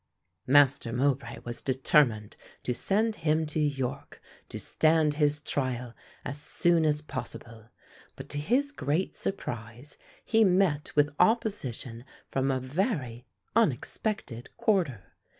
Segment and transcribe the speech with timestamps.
[0.47, 5.93] Master Mowbray was determined to send him to York to stand his trial
[6.25, 7.69] as soon as possible,
[8.15, 15.03] but to his great surprise he met with opposition from a very unexpected quarter.